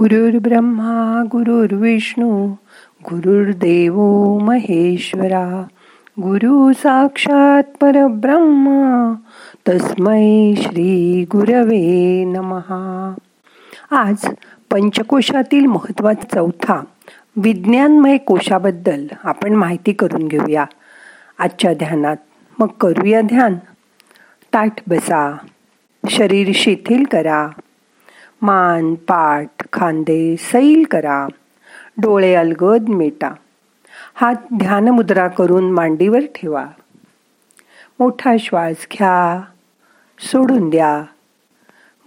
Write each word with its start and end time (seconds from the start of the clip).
गुरुर् 0.00 0.36
ब्रह्मा 0.36 1.24
गुरुर्विष्णू 1.32 2.52
गुरुर्देव 3.04 3.94
महेश्वरा 4.38 5.64
गुरु 6.20 6.72
साक्षात 6.72 7.62
परब्रह्म 7.80 8.68
तस्मै 9.68 10.54
श्री 10.56 11.24
गुरवे 11.32 12.24
नमहा 12.24 13.14
आज 13.90 14.16
पंचकोशातील 14.70 15.66
महत्त्वाचा 15.66 16.26
चौथा 16.34 16.84
विज्ञानमय 17.36 18.16
कोशाबद्दल 18.16 19.06
आपण 19.24 19.52
माहिती 19.54 19.92
करून 19.92 20.28
घेऊया. 20.28 20.64
आजच्या 21.38 21.74
ध्यानात 21.74 22.16
मग 22.58 22.66
करूया 22.66 23.20
ध्यान. 23.20 23.54
ताठ 24.54 24.74
बसा 24.88 25.36
शरीर 26.10 26.50
शिथिल 26.54 27.04
करा. 27.04 27.48
मान 28.42 28.94
पाठ 28.94 29.59
खांदे 29.72 30.36
सैल 30.36 30.84
करा 30.90 31.26
डोळे 31.96 32.34
अलगद 32.34 32.88
मिटा. 32.88 33.30
हात 34.14 34.34
ध्यानमुद्रा 34.58 35.28
करून 35.28 35.70
मांडीवर 35.70 36.20
ठेवा. 36.34 36.66
मोठा 37.98 38.34
श्वास 38.40 38.76
घ्या 38.92 39.42
सोडून 40.18 40.70
द्या. 40.70 41.04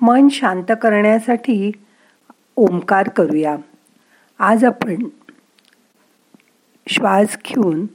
मन 0.02 0.28
शांत 0.30 0.64
करण्यासाठी 0.70 1.72
ओंकार 2.56 3.10
करूया. 3.10 3.58
आज 4.40 4.66
आपण 4.66 4.96
श्वास 6.88 7.38
घेऊन 7.46 7.86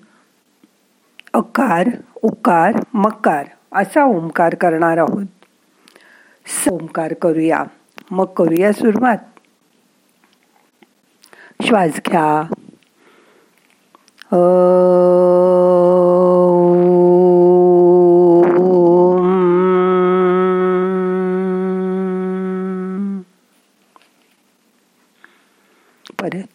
अकार 1.35 1.91
उकार 2.23 2.75
मकार 2.95 3.47
असा 3.73 4.05
ओंकार 4.05 4.55
करणार 4.55 4.99
आहोत. 4.99 5.27
ओंकार 6.71 7.13
करूया. 7.13 7.65
मग 8.11 8.25
करूया 8.25 8.73
सुरुवात. 8.73 9.19
श्वास 11.61 12.01
घ्या 12.07 12.43
परत 26.19 26.49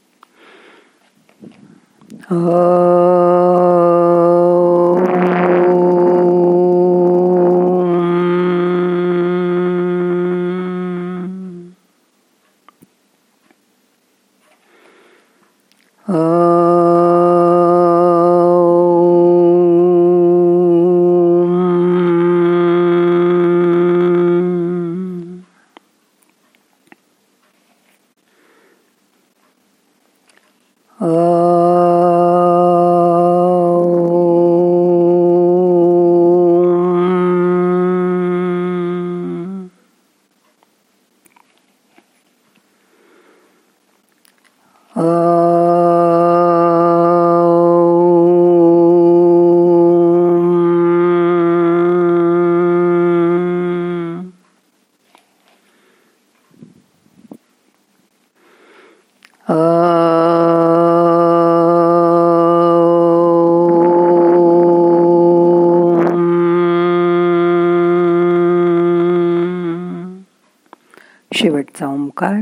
शेवटचा 71.77 71.87
ओंकार 71.87 72.33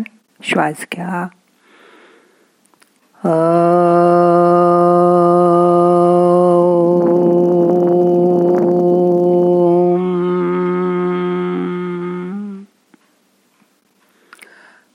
श्वास 0.44 0.86
घ्या 0.94 1.28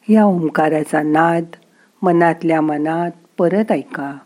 या 0.08 0.24
ओंकाराचा 0.24 1.02
नाद 1.02 1.44
मनातल्या 2.02 2.60
मनात 2.60 3.10
परत 3.38 3.72
ऐका. 3.72 4.18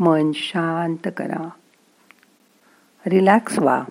मन 0.00 0.30
शांत 0.34 1.08
करा. 1.16 1.48
रिलॅक्स 3.06 3.58
व्हा. 3.58 3.84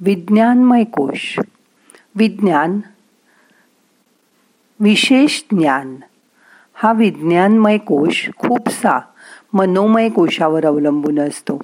विज्ञानमय 0.00 0.84
कोश. 0.84 1.38
विज्ञान 2.14 2.80
विशेष 4.80 5.42
ज्ञान. 5.52 5.96
हा 6.74 6.92
विज्ञानमय 6.92 7.78
कोश 7.78 8.30
खूपसा 8.38 9.00
मनोमय 9.52 10.08
कोशावर 10.08 10.66
अवलंबून 10.66 11.18
असतो. 11.18 11.58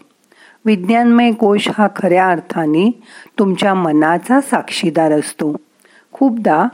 विज्ञानमय 0.65 1.33
कोश 1.33 1.69
हा 1.75 1.89
खऱ्या 1.97 2.29
अर्थाने 2.29 3.03
तुमच्या 3.39 3.75
मनाचा 3.75 4.41
साक्षीदार 4.41 5.13
असतो. 5.13 5.57
खूपदा 6.13 6.67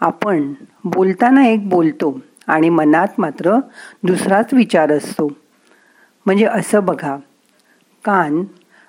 आपण 0.00 0.52
बोलताना 0.84 1.46
एक 1.46 1.68
बोलतो 1.68 2.20
आणि 2.46 2.68
मनात 2.68 3.08
मात्र 3.18 3.56
दुसराच 4.02 4.48
विचार 4.52 4.92
असतो. 4.92 5.28
म्हणजे 6.26 6.44
असं 6.44 6.84
बघा 6.84 7.16
कान 8.04 8.44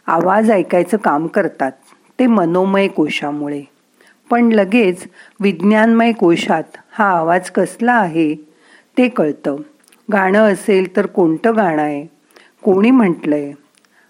आवाज 0.07 0.51
ऐकायचं 0.51 0.97
काम 0.97 1.27
करतात. 1.27 1.71
ते 2.23 2.27
मनोमय 2.27 2.87
कोशामुळे. 2.87 3.61
पण 4.29 4.49
लगेच 4.51 5.07
विज्ञानमय 5.39 6.11
कोशात 6.11 6.63
हा 6.91 7.05
आवाज 7.05 7.49
कसला 7.49 7.93
आहे 7.93 8.35
ते 8.97 9.07
कळतं. 9.07 9.55
गाणं 10.11 10.53
असेल 10.53 10.95
तर 10.95 11.05
कोणतं 11.05 11.55
गाणं 11.55 11.81
आहे? 11.81 12.05
कोणी 12.63 12.91
म्हटलंय? 12.91 13.53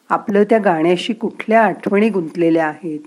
आपलं 0.09 0.43
त्या 0.43 0.59
गाण्याशी 0.59 1.13
कुठल्या 1.13 1.65
आठवणी 1.65 2.09
गुंतलेल्या 2.09 2.67
आहेत? 2.67 2.99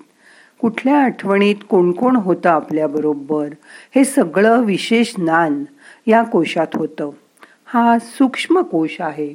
कुठल्या 0.60 0.98
आठवणीत 0.98 1.56
कोण 1.70 1.92
कोण 1.92 2.16
होतं 2.16 2.48
आपल्याबरोबर? 2.48 3.48
हे 3.94 4.04
सगळं 4.04 4.64
विशेष 4.64 5.14
ज्ञान 5.16 5.64
या 6.06 6.22
कोशात 6.22 6.76
होतं. 6.76 7.10
हा 7.66 7.98
सूक्ष्म 7.98 8.60
कोश 8.60 8.96
आहे. 9.00 9.34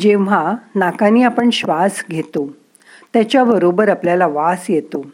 जेव्हा 0.00 0.54
नाकाने 0.74 1.22
आपण 1.22 1.50
श्वास 1.50 2.04
घेतो 2.10 2.50
त्याच्याबरोबर 3.14 3.88
आपल्याला 3.88 4.26
वास 4.26 4.66
येतो. 4.68 5.06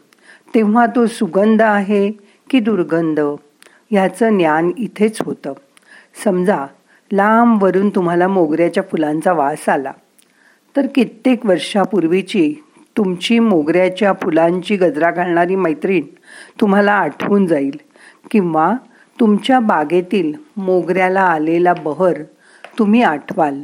तेव्हा 0.55 0.85
तो 0.85 1.05
सुगंध 1.05 1.61
आहे 1.61 2.11
की 2.49 2.59
दुर्गंध? 2.59 3.19
ह्याचं 3.91 4.37
ज्ञान 4.37 4.71
इथेच 4.77 5.21
होतं. 5.21 5.53
समजा 6.23 6.65
लांबवरून 7.13 7.89
तुम्हाला 7.89 8.27
मोगऱ्याच्या 8.27 8.83
फुलांचा 8.91 9.33
वास 9.33 9.69
आला. 9.69 9.91
तर 10.77 10.87
कित्येक 10.95 11.45
वर्षापूर्वीची 11.45 12.55
तुमची 12.97 13.39
मोगऱ्याच्या 13.39 14.13
फुलांची 14.13 14.75
गजरा 14.75 15.11
घालणारी 15.11 15.55
मैत्रीण 15.55 16.03
तुम्हाला 16.61 16.93
आठवून 16.93 17.45
जाईल. 17.45 17.79
किंवा 18.31 18.73
तुमच्या 19.19 19.59
बागेतील 19.59 20.33
मोगऱ्याला 20.57 21.21
आलेला 21.21 21.73
बहर 21.73 22.13
तुम्ही 22.79 23.01
आठवाल. 23.01 23.61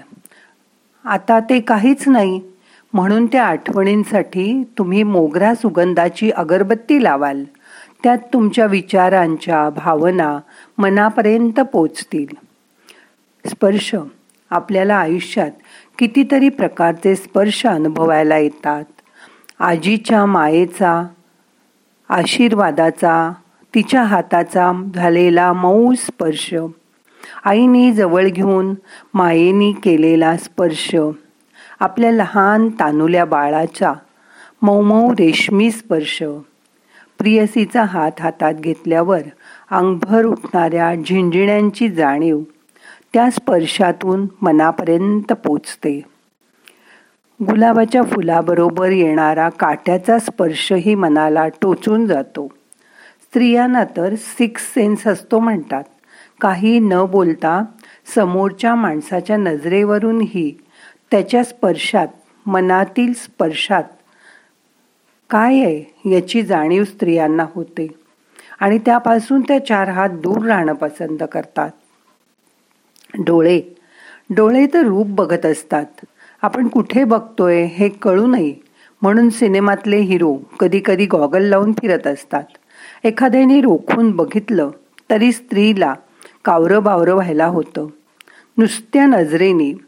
आता 1.05 1.39
ते 1.39 1.59
काहीच 1.59 2.07
नाही. 2.07 2.41
म्हणून 2.97 3.25
त्या 3.25 3.43
आठवणींसाठी 3.43 4.63
तुम्ही 4.77 5.03
मोगरा 5.03 5.55
सुगंधाची 5.55 6.31
अगरबत्ती 6.31 7.03
लावाल. 7.03 7.43
त्यात 8.03 8.17
तुमच्या 8.33 8.65
विचारांच्या 8.65 9.69
भावना 9.69 10.39
मनापर्यंत 10.77 11.59
पोचतील. 11.59 12.25
स्पर्श. 13.49 13.95
आपल्याला 14.49 14.95
आयुष्यात 14.95 15.51
कितीतरी 15.99 16.49
प्रकारचे 16.49 17.15
स्पर्श 17.15 17.65
अनुभवायला 17.65 18.37
येतात. 18.37 18.83
आजीच्या 19.59 20.25
मायेचा 20.25 21.07
आशीर्वादाचा 22.09 23.31
तिच्या 23.75 24.03
हाताचा 24.03 24.89
झालेला 24.95 25.53
मऊ 25.53 25.93
स्पर्श. 25.93 26.55
आईने 27.45 27.91
जवळ 27.91 28.27
घेऊन 28.27 28.75
मायेनी 29.13 29.71
केलेला 29.71 30.37
स्पर्श. 30.37 30.95
आपल्या 31.79 32.11
लहान 32.11 32.69
तानुल्या 32.69 33.25
बाळाच्या 33.25 33.93
मऊ 34.61 35.11
रेशमी 35.11 35.71
स्पर्श. 35.71 36.23
प्रियसीचा 37.19 37.83
हात 37.83 38.11
हातात 38.19 38.53
घेतल्यावर 38.53 39.19
अंगभर 39.71 40.25
उठणाऱ्या 40.25 40.95
झिंजिण्यांची 40.95 41.89
जाणीव 41.89 42.39
त्या 43.13 43.29
स्पर्शातून 43.31 44.27
मनापर्यंत 44.41 45.33
पोचते. 45.33 46.01
गुलाबाच्या 47.41 48.03
फुलाबरोबर 48.03 48.89
येणारा 48.89 49.49
काट्याचा 49.49 50.19
स्पर्शही 50.19 50.95
मनाला 50.95 51.47
टोचून 51.47 52.05
जातो. 52.05 52.47
स्त्रियांना 53.21 53.83
तर 53.83 54.15
सिक्स 54.15 54.61
सेन्स 54.61 55.07
असतो 55.07 55.39
म्हणतात. 55.39 55.83
काही 56.41 56.79
न 56.79 56.93
बोलता 57.09 57.63
समोरच्या 58.15 58.75
माणसाच्या 58.75 59.37
नजरेवरूनही 59.37 60.57
त्याच्या 61.11 61.43
स्पर्शात 61.43 62.07
मनातील 62.45 63.13
स्पर्शात 63.13 63.83
काय 65.29 65.59
आहे 65.59 66.09
याची 66.11 66.41
जाणीव 66.41 66.83
स्त्रियांना 66.83 67.45
होते. 67.55 67.87
आणि 68.59 68.77
त्यापासून 68.77 69.41
त्या 69.41 69.65
चार 69.65 69.89
हात 69.89 70.09
दूर 70.09 70.45
राहणं 70.45 70.73
पसंत 70.73 71.23
करतात. 71.31 71.69
डोळे. 73.19 73.61
डोळे 74.29 74.67
तर 74.73 74.81
रूप 74.81 75.07
बघत 75.07 75.45
असतात. 75.45 75.85
आपण 76.41 76.67
कुठे 76.67 77.03
बघतोय 77.03 77.63
हे 77.63 77.89
कळू 77.89 78.27
नये. 78.27 78.53
म्हणून 79.01 79.29
सिनेमातले 79.29 79.97
हिरो 79.97 80.37
कधी 80.59 80.81
कधी 80.85 81.05
गॉगल 81.05 81.43
लावून 81.45 81.73
फिरत 81.73 82.07
असतात. 82.07 82.43
एखाद्याने 83.03 83.61
रोखून 83.61 84.11
बघितलं 84.11 84.69
तरी 85.09 85.31
स्त्रीला 85.31 85.93
कावरं 86.45 86.83
बावरं 86.83 87.13
व्हायला 87.13 87.45
होतं. 87.45 87.87
नुसत्या 88.57 89.05
नजरेने 89.05 89.86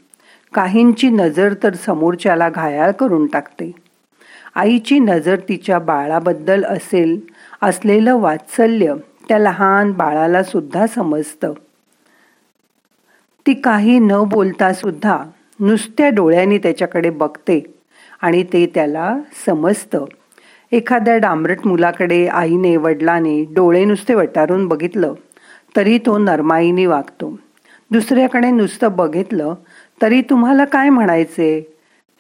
काहींची 0.54 1.10
नजर 1.10 1.54
तर 1.64 1.74
समोरच्याला 1.76 2.50
घायाळ 2.50 2.92
करून 2.92 3.28
टाकते. 3.28 3.72
आईची 4.56 5.00
नजर 5.00 5.36
तिच्या 5.50 5.80
बाळाबद्दल 5.80 6.64
असेल 6.64 7.20
असलेलं 7.62 8.16
वात्सल्य 8.16 8.94
त्या 9.28 9.40
लहान 9.40 9.92
बाळाला 9.92 10.44
सुद्धा 10.44 10.88
समजतं. 10.88 11.54
ती 13.46 13.54
काही 13.54 14.00
न 14.00 14.24
बोलता 14.28 14.74
सुद्धा 14.74 15.18
नुसत्या 15.60 16.10
डोळ्यांनी 16.10 16.58
त्याच्याकडे 16.58 17.10
बघते 17.10 17.64
आणि 18.22 18.44
ते 18.44 18.66
त्याला 18.76 19.18
समजतं. 19.46 20.06
एखाद्या 20.72 21.18
डांबरट 21.18 21.68
मुलाकडे 21.68 22.28
आईने 22.28 22.78
वडिलाने 22.78 23.44
डोळे 23.56 23.86
नुसते 23.86 24.14
वटारून 24.14 24.68
बघितलं 24.68 25.14
तरी 25.76 25.98
तो 25.98 26.18
नरमाईने 26.18 26.86
वागतो. 26.86 27.40
दुसऱ्याकडे 27.92 28.52
नुसतं 28.52 28.96
बघितलं 28.96 29.54
तरी 30.02 30.22
तुम्हाला 30.22 30.66
काय 30.66 30.90
म्हणायचे? 30.90 31.76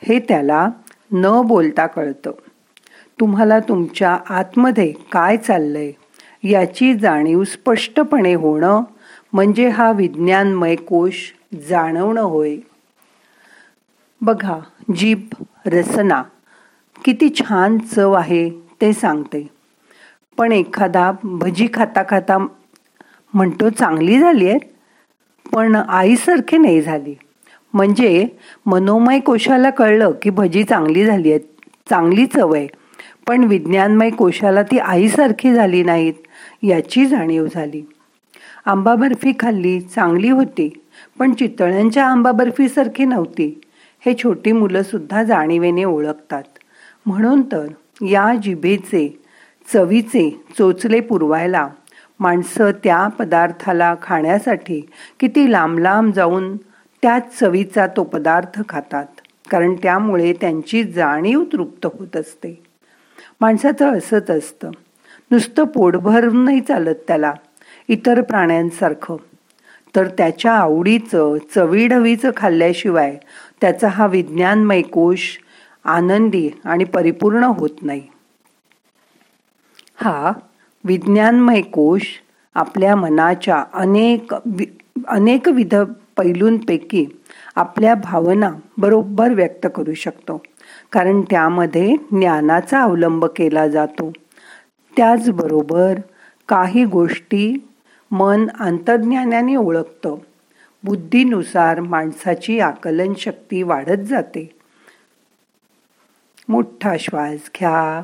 हे 0.07 0.19
त्याला 0.19 0.69
न 1.11 1.41
बोलता 1.41 1.87
कळतं. 1.87 2.31
तुम्हाला 3.19 3.59
तुमच्या 3.59 4.17
आतमध्ये 4.29 4.93
काय 5.11 5.37
चाललंय? 5.37 5.91
याची 6.43 6.93
जाणीव 6.93 7.43
स्पष्टपणे 7.43 8.33
होणं 8.33 8.83
म्हणजे 9.33 9.67
हा 9.67 9.91
विज्ञानमय 9.91 10.75
कोश 10.75 11.33
जाणवणं 11.69 12.21
होय. 12.21 12.57
बघा 14.21 14.59
जीभ 14.95 15.43
रसना. 15.65 16.23
किती 17.05 17.29
छान 17.29 17.77
चव 17.77 18.11
आहे 18.11 18.49
ते 18.49 18.93
सांगते. 18.93 19.47
पण 20.37 20.51
एखादा 20.51 21.11
भजी 21.23 21.67
खाता 21.73 22.03
खाता 22.09 22.37
म्हणतो 23.33 23.69
चांगली 23.69 24.19
झाली 24.19 24.49
आहे 24.49 24.57
पण 25.53 25.75
आईसारखी 25.75 26.57
नाही 26.57 26.81
झाली. 26.81 27.15
म्हणजे 27.73 28.27
मनोमय 28.65 29.19
कोशाला 29.19 29.69
कळलं 29.69 30.11
की 30.21 30.29
भजी 30.29 30.63
चांगली 30.63 31.05
झाली 31.05 31.31
आहे 31.31 31.39
चांगली 31.89 32.25
चव 32.25 32.53
आहे. 32.55 32.67
पण 33.27 33.43
विज्ञानमय 33.43 34.09
कोशाला 34.09 34.63
ती 34.63 34.77
आईसारखी 34.77 35.53
झाली 35.53 35.83
नाहीत 35.83 36.13
याची 36.63 37.05
जाणीव 37.05 37.47
झाली. 37.53 37.81
आंबा 38.65 38.95
बर्फी 38.95 39.31
खाल्ली 39.39 39.79
चांगली 39.81 40.29
होती 40.29 40.69
पण 41.19 41.33
चितळ्यांच्या 41.33 42.05
आंबा 42.05 42.31
बर्फीसारखी 42.31 43.05
नव्हती. 43.05 43.61
हे 44.05 44.13
छोटी 44.23 44.51
मुलंसुद्धा 44.51 45.23
जाणीवेने 45.23 45.83
ओळखतात. 45.83 46.43
म्हणून 47.05 47.41
तर 47.41 47.67
या 48.01 48.35
जिभेचे 48.43 49.21
चवीचे 49.73 50.29
चोचले 50.57 50.99
पुरवायला 50.99 51.67
माणसं 52.19 52.71
त्या 52.83 53.07
पदार्थाला 53.07 53.95
खाण्यासाठी 54.01 54.81
किती 55.19 55.51
लांब 55.51 55.79
लांब 55.79 56.13
जाऊन 56.13 56.55
त्याच 57.01 57.39
चवीचा 57.39 57.87
तो 57.87 58.03
पदार्थ 58.03 58.61
खातात 58.69 59.05
कारण 59.51 59.75
त्यामुळे 59.83 60.33
त्यांची 60.33 60.83
जाणीव 60.83 61.43
तृप्त 61.43 61.85
होत 61.85 62.15
असते. 62.15 62.63
माणसाचं 63.41 63.97
असंच 63.97 64.29
असतं. 64.29 64.71
नुसतं 65.31 65.63
पोटभर 65.63 66.29
नाही 66.29 66.61
चालत 66.61 66.95
त्याला 67.07 67.33
इतर 67.87 68.21
प्राण्यांसारखं. 68.21 69.17
तर 69.95 70.07
त्याच्या 70.07 70.51
आवडीचं 70.53 71.35
चवीढवीचं 71.55 72.31
खाल्ल्याशिवाय 72.37 73.17
त्याचा 73.61 73.87
हा 73.87 74.05
विज्ञानमय 74.05 74.81
कोश 74.81 75.39
आनंदी 75.83 76.49
आणि 76.65 76.83
परिपूर्ण 76.83 77.43
होत 77.43 77.69
नाही. 77.81 78.07
हा 79.95 80.31
विज्ञानमय 80.83 81.61
कोश 81.61 82.01
आपल्या 82.55 82.95
मनाच्या 82.95 83.63
अनेक 83.73 84.33
अनेक 85.07 85.47
विध 85.47 85.75
पैलूंपैकी 86.19 87.05
आपल्या 87.55 87.95
भावना 87.95 88.51
बरोबर 88.77 89.29
व्यक्त 89.33 89.67
करू 89.75 89.93
शकतो. 89.93 90.41
कारण 90.91 91.21
त्यामध्ये 91.21 91.95
ज्ञानाचा 92.11 92.81
अवलंब 92.81 93.25
केला 93.25 93.67
जातो. 93.67 94.11
त्याचबरोबर 94.97 95.99
काही 96.47 96.85
गोष्टी 96.85 97.67
मन 98.11 98.47
अंतर्ज्ञानाने 98.59 99.55
ओळखतं. 99.55 100.15
बुद्धीनुसार 100.83 101.79
माणसाची 101.79 102.59
आकलन 102.59 103.13
शक्ती 103.13 103.63
वाढत 103.63 104.01
जाते. 104.01 104.55
मोठा 106.49 106.97
श्वास 106.99 107.49
घ्या 107.59 108.03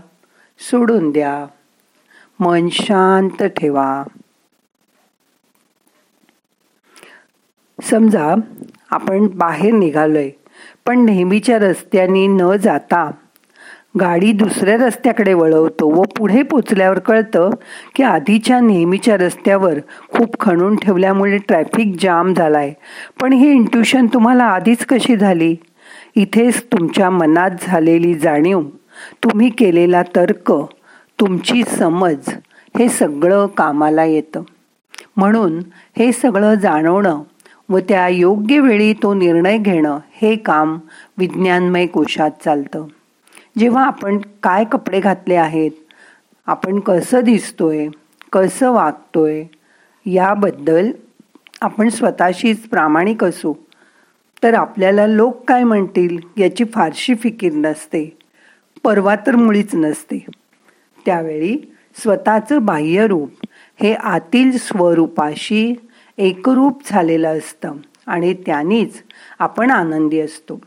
सोडून 0.60 1.12
द्या. 1.12 1.48
मन 2.40 2.68
शांत 2.72 3.44
ठेवा. 3.44 4.04
समजा 7.96 8.36
आपण 8.92 9.28
बाहेर 9.36 9.74
निघालोय 9.74 10.30
पण 10.86 11.06
नेहमीच्या 11.06 11.60
रस्त्याने 11.60 12.28
न 12.28 12.56
जाता 12.64 13.12
गाडी 14.00 14.32
दुसऱ्या 14.32 14.76
रस्त्याकडे 14.76 15.34
वळवतो 15.34 15.90
व 15.90 16.02
पुढे 16.18 16.42
पोचल्यावर 16.44 17.00
कळतं 17.00 17.50
की 17.96 18.04
आधीच्या 18.04 18.60
नेहमीच्या 18.60 19.18
रस्त्यावर 19.18 19.74
खूप 20.14 20.40
खणून 20.40 20.76
ठेवल्यामुळे 20.76 21.38
ट्रॅफिक 21.38 21.96
जाम 22.00 22.34
झालाय. 22.34 22.74
पण 23.22 23.34
ही 23.34 23.52
इंट्युशन 23.52 24.08
तुम्हाला 24.14 24.44
आधीच 24.44 24.86
कशी 24.86 25.16
झाली? 25.16 25.56
इथेच 26.16 26.64
तुमच्या 26.64 27.10
मनात 27.10 27.52
झालेली 27.62 28.14
जाणीव 28.14 28.62
तुम्ही 29.24 29.50
केलेला 29.50 30.02
तर्क 30.16 30.54
तुमची 31.20 31.64
समज 31.64 32.30
हे 32.80 32.90
सगळं 32.90 33.46
कामाला 33.46 34.04
येतं. 34.04 34.42
म्हणून 35.18 35.60
हे 35.98 36.12
सगळं 36.12 36.54
जाणवणं 36.56 37.22
व 37.70 37.80
त्या 37.80 38.08
योग्य 38.08 38.60
वेळी 38.60 38.94
तो 38.94 39.14
निर्णय 39.14 39.58
घेणं 39.58 40.00
हे 40.12 40.36
काम 40.36 40.78
विज्ञानमय 41.18 41.86
कोशात 41.86 42.32
चालतं. 42.46 42.86
जेव्हा 43.58 43.86
आपण 43.86 44.18
काय 44.44 44.64
कपडे 44.64 45.00
घातले 45.00 45.36
आहेत 45.36 45.72
आपण 46.48 46.80
कसं 46.80 47.20
दिसतोय 47.24 47.88
कसं 48.34 48.72
वागतोय 48.72 49.44
याबद्दल 50.06 50.92
आपण 51.62 51.90
स्वतःशीच 51.90 52.70
प्रामाणिक 52.70 53.24
असू 53.24 53.54
तर 54.44 54.54
आपल्याला 54.54 55.08
लोक 55.08 55.44
काय 55.46 55.64
म्हणतील 55.64 56.18
याची 56.38 56.64
फारशी 56.64 57.16
फिकीर 57.16 57.54
नसते. 57.54 58.18
परवा 58.84 59.16
तर 59.16 59.36
मुळीच 59.36 59.76
नसते. 59.76 60.26
त्यावेळी 61.06 61.74
स्वतःचं 61.96 62.66
बाह्यरूप 62.66 63.32
हे 63.82 63.94
आतील 63.94 64.58
स्वरूपाशी 64.58 65.74
एकरूप 66.18 66.82
झालेलं 66.86 67.38
असतं 67.38 67.74
आणि 68.08 68.34
त्यांनीच 68.34 69.04
आपण 69.40 69.72
आनंदी 69.72 70.20
असतो. 70.20 70.60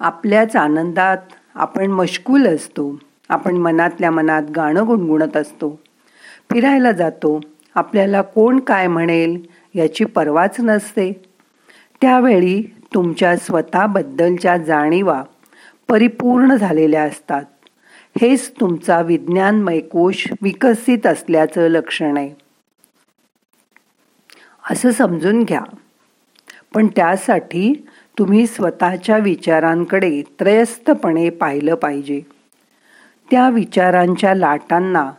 आपल्याच 0.00 0.56
आनंदात 0.56 1.16
आपण 1.54 1.86
मशगूल 1.86 2.46
असतो. 2.46 2.98
आपण 3.28 3.56
मनातल्या 3.56 4.10
मनात 4.10 4.42
गाणं 4.56 4.86
गुणगुणत 4.86 5.36
असतो. 5.36 5.80
फिरायला 6.52 6.92
जातो. 6.92 7.40
आपल्याला 7.74 8.22
कोण 8.22 8.60
काय 8.60 8.86
म्हणेल 8.86 9.42
याची 9.74 10.04
पर्वाच 10.04 10.56
नसते. 10.60 11.22
त्यावेळी 12.00 12.74
तुमच्या 12.94 13.36
स्वतःबद्दलच्या 13.36 14.56
जाणीवा 14.56 15.22
परिपूर्ण 15.88 16.54
झालेल्या 16.54 17.02
असतात. 17.02 17.42
हेच 18.20 18.52
तुमचा 18.60 19.00
विज्ञानमय 19.00 19.80
कोश 19.80 20.28
विकसित 20.42 21.06
असल्याचं 21.06 21.68
लक्षण 21.68 22.16
आहे. 22.16 22.39
असं 24.70 24.90
समजून 24.90 25.42
घ्या. 25.42 25.62
पण 26.74 26.86
त्यासाठी 26.86 27.86
तुम्ही 28.18 28.46
स्वतःच्या 28.46 29.18
विचारांकडे 29.18 30.22
त्रयस्थपणे 30.40 31.30
पाहिलं 31.30 31.74
पाहिजे. 31.74 32.20
त्या 33.30 33.48
विचारांच्या 33.48 34.34
लाटांना 34.34 35.10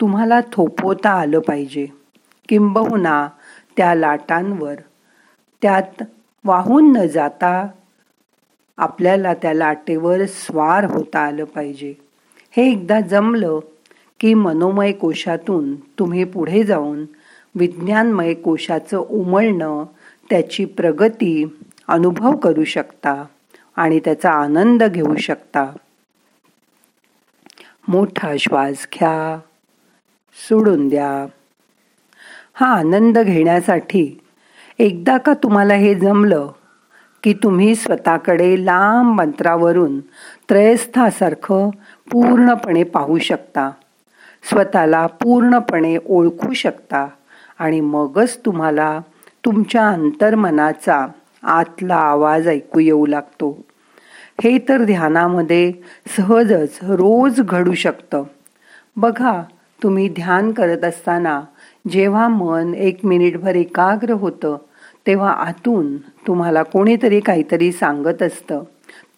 तुम्हाला 0.00 0.40
थोपवता 0.52 1.10
आलं 1.10 1.38
पाहिजे. 1.38 1.86
किंबहुना 2.48 3.28
त्या 3.76 3.94
लाटांवर 3.94 4.74
त्यात 5.62 6.02
वाहून 6.44 6.92
न 6.92 7.06
जाता 7.06 7.68
आपल्याला 8.76 9.34
त्या 9.34 9.54
लाटेवर 9.54 10.26
स्वार 10.26 10.84
होता 10.84 11.18
आलं 11.18 11.44
पाहिजे. 11.44 11.94
हे 12.56 12.70
एकदा 12.70 13.00
जमलं 13.00 13.60
की 14.20 14.34
मनोमय 14.34 14.92
कोशातून 14.92 15.76
तुम्ही 15.76 16.24
पुढे 16.24 16.64
जाऊन 16.64 17.04
विज्ञानमय 17.56 18.34
कोशाचं 18.34 18.98
उमळणं 18.98 19.84
त्याची 20.30 20.64
प्रगती 20.64 21.58
अनुभव 21.88 22.36
करू 22.36 22.64
शकता 22.64 23.24
आणि 23.76 24.00
त्याचा 24.04 24.30
आनंद 24.30 24.84
घेऊ 24.84 25.16
शकता. 25.16 25.76
मोठा 27.88 28.36
श्वास 28.38 28.86
घ्या. 28.94 29.38
सोडून 30.48 30.88
द्या. 30.88 31.26
हा 32.54 32.66
आनंद 32.66 33.18
घेण्यासाठी 33.18 34.20
एकदा 34.78 35.18
का 35.18 35.34
तुम्हाला 35.34 35.74
हे 35.74 35.94
जमलं 35.94 36.48
की 37.22 37.32
तुम्ही 37.32 37.74
स्वतःकडे 37.74 38.64
लांब 38.64 39.20
अंतरावरून 39.20 40.00
त्रयस्थासारखं 40.48 41.70
पूर्णपणे 42.10 42.82
पाहू 42.82 43.18
शकता. 43.18 43.70
स्वतःला 44.42 45.06
पूर्णपणे 45.06 45.96
ओळखू 46.06 46.52
शकता. 46.52 47.08
आणि 47.58 47.80
मगच 47.80 48.38
तुम्हाला 48.46 49.00
तुमच्या 49.44 49.88
अंतर्मनाचा 49.88 51.06
आतला 51.42 51.94
आवाज 51.94 52.48
ऐकू 52.48 52.78
येऊ 52.78 53.06
लागतो. 53.06 53.64
हे 54.44 54.58
तर 54.58 54.84
ध्यानामध्ये 54.84 55.72
सहजच 56.16 56.78
रोज 56.82 57.40
घडू 57.40 57.74
शकतं. 57.74 58.22
बघा 58.96 59.42
तुम्ही 59.82 60.08
ध्यान 60.08 60.52
करत 60.52 60.84
असताना 60.84 61.42
जेव्हा 61.90 62.28
मन 62.28 62.74
एक 62.74 63.04
मिनिटभर 63.04 63.54
एकाग्र 63.54 64.10
होतं 64.10 64.56
तेव्हा 65.06 65.30
आतून 65.30 65.96
तुम्हाला 65.96 66.62
कोणीतरी 66.62 67.20
काहीतरी 67.20 67.72
सांगत 67.72 68.22
असतं. 68.22 68.62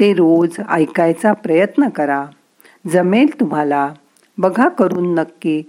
ते 0.00 0.12
रोज 0.12 0.56
ऐकायचा 0.68 1.32
प्रयत्न 1.32 1.88
करा. 1.88 2.24
जमेल 2.86 3.40
तुम्हाला 3.40 3.88
बघा 4.38 4.68
करून 4.68 5.14
नक्की. 5.14 5.62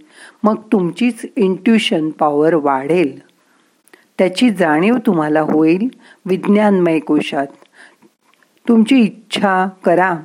मग 0.43 0.55
तुमचीच 0.71 1.25
इंट्युशन 1.35 2.09
पॉवर 2.09 2.53
वाढेल. 2.53 3.19
त्याची 4.17 4.49
जाणीव 4.49 4.95
तुम्हाला 5.05 5.41
होईल 5.41 5.87
विज्ञानमय 6.25 6.99
कोशात. 6.99 7.47
तुमची 8.67 8.99
इच्छा 8.99 9.69
करा 9.83 10.17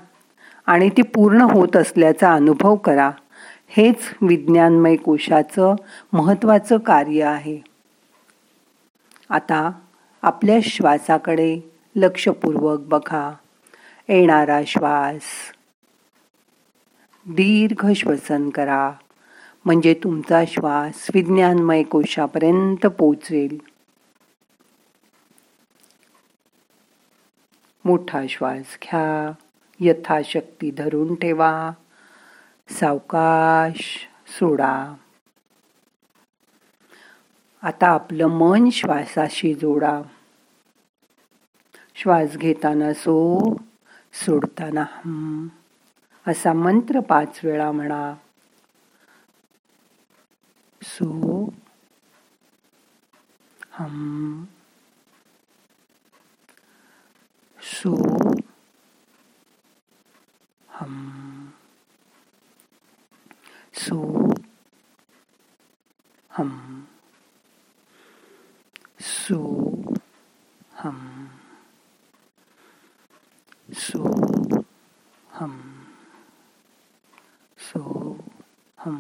आणि 0.66 0.88
ती 0.88 1.02
पूर्ण 1.02 1.40
होत 1.40 1.76
असल्याचा 1.76 2.32
अनुभव 2.32 2.74
करा. 2.74 3.10
हेच 3.68 3.96
विज्ञानमय 4.20 4.96
कोशाचं 4.96 5.74
महत्त्वाचं 6.12 6.78
कार्य 6.78 7.24
आहे. 7.24 7.58
आता 9.30 9.70
आपल्या 10.22 10.58
श्वासाकडे 10.62 11.72
लक्षपूर्वक 11.96 12.80
बघा. 12.80 13.32
येणारा 14.08 14.60
श्वास. 14.66 15.22
दीर्घ 17.26 17.90
श्वसन 17.96 18.50
करा. 18.50 18.92
म्हणजे 19.64 19.94
तुमचा 19.94 20.44
श्वास 20.44 21.06
विज्ञानमय 21.14 21.82
कोशापर्यंत 21.82 22.86
पोचेल 22.86 23.58
मोठा 27.84 28.22
श्वास 28.28 28.78
घ्या. 28.82 29.32
यथाशक्ती 29.80 30.70
धरून 30.70 31.14
ठेवा. 31.14 31.70
सावकाश 32.68 34.08
सोडा. 34.28 34.94
आता 37.62 37.86
आपलं 37.86 38.26
मन 38.26 38.70
श्वासाशी 38.70 39.54
जोडा. 39.54 40.02
श्वास 41.94 42.36
घेताना 42.36 42.94
सो 42.94 43.38
सोडताना 44.12 44.84
हम 44.90 45.48
असा 46.26 46.52
मंत्र 46.52 47.00
पाच 47.00 47.40
वेळा 47.44 47.70
म्हणा. 47.72 48.14
सो 50.82 51.06
हम 53.72 54.44
सो 57.60 57.94
हम 60.68 60.94
सो 63.74 64.00
हम 66.36 66.84
सो 69.00 69.40
हम 70.82 71.26
सो 73.74 74.02
हम 75.32 75.52
सो 77.58 77.82
हम 78.78 78.98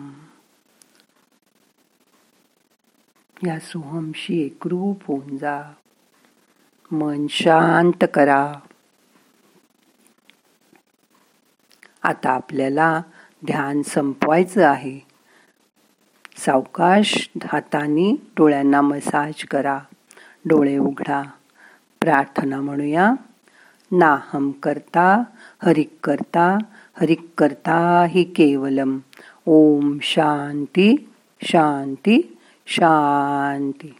या 3.46 3.58
सोहमशी 3.58 4.42
एकरूप 4.42 5.06
होऊन 5.06 5.36
जा. 5.36 5.62
मन 6.90 7.26
शांत 7.30 8.04
करा. 8.14 8.52
आता 12.02 12.30
आपल्याला 12.30 13.02
ध्यान 13.46 13.82
संपवायचं 13.82 14.68
आहे. 14.68 15.00
सावकाश 16.36 17.30
हाताने 17.52 18.16
डोळ्यांना 18.36 18.80
मसाज 18.80 19.44
करा. 19.44 19.78
डोळे 20.44 20.78
उघडा. 20.78 21.22
प्रार्थना 22.00 22.60
म्हणूया. 22.60 23.12
नाहम 23.92 24.50
करता 24.50 25.24
हरिक 25.62 25.92
करता 26.04 26.58
हरिक 27.00 27.26
करता 27.38 28.06
हि 28.08 28.24
केवलम. 28.24 28.98
ओम 29.46 29.98
शांती 30.02 31.10
शांती. 31.42 32.33
शांती 32.66 33.94